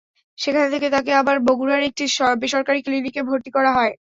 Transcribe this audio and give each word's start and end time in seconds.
সেখান 0.37 0.65
থেকে 0.73 0.87
তাঁকে 0.93 1.11
আবার 1.21 1.37
বগুড়ার 1.47 1.81
একটি 1.89 2.03
বেসরকারি 2.41 2.79
ক্লিনিকে 2.85 3.21
ভর্তি 3.29 3.49
করা 3.55 3.71
হয়। 3.77 3.93